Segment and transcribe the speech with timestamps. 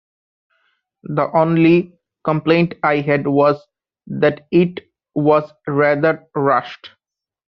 [1.03, 1.93] The only
[2.23, 3.57] complaint I had was
[4.07, 4.79] that it
[5.13, 6.89] was rather rushed.